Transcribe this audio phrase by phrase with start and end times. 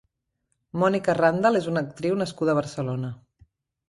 [0.83, 3.13] Mònica Randall és una actriu nascuda a Barcelona.